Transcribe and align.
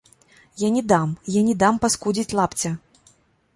Я 0.61 0.69
не 0.77 0.81
дам, 0.91 1.09
я 1.39 1.43
не 1.51 1.55
дам 1.65 1.77
паскудзіць 1.85 2.35
лапця! 2.43 2.75